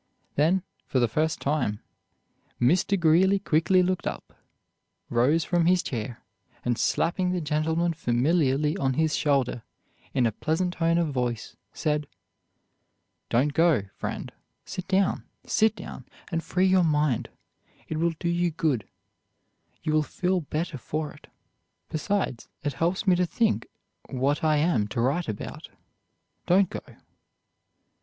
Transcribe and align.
Then, 0.33 0.63
for 0.87 0.97
the 0.97 1.07
first 1.07 1.39
time, 1.39 1.79
Mr. 2.59 2.99
Greeley 2.99 3.37
quickly 3.37 3.83
looked 3.83 4.07
up, 4.07 4.33
rose 5.11 5.43
from 5.43 5.67
his 5.67 5.83
chair, 5.83 6.23
and 6.65 6.75
slapping 6.75 7.29
the 7.29 7.39
gentleman 7.39 7.93
familiarly 7.93 8.75
on 8.77 8.95
his 8.95 9.15
shoulder, 9.15 9.61
in 10.11 10.25
a 10.25 10.31
pleasant 10.31 10.73
tone 10.73 10.97
of 10.97 11.09
voice 11.09 11.55
said: 11.71 12.07
"Don't 13.29 13.53
go, 13.53 13.83
friend; 13.93 14.31
sit 14.65 14.87
down, 14.87 15.23
sit 15.45 15.75
down, 15.75 16.07
and 16.31 16.43
free 16.43 16.65
your 16.65 16.83
mind; 16.83 17.29
it 17.87 17.97
will 17.97 18.13
do 18.19 18.27
you 18.29 18.49
good, 18.49 18.89
you 19.83 19.93
will 19.93 20.01
feel 20.01 20.41
better 20.41 20.79
for 20.79 21.13
it. 21.13 21.27
Besides, 21.89 22.47
it 22.63 22.73
helps 22.73 23.05
me 23.05 23.15
to 23.17 23.25
think 23.27 23.67
what 24.09 24.43
I 24.43 24.57
am 24.57 24.87
to 24.87 24.99
write 24.99 25.27
about. 25.27 25.69
Don't 26.47 26.71
go." 26.71 26.79